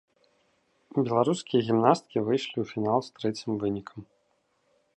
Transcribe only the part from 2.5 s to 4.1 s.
ў фінал з трэцім вынікам.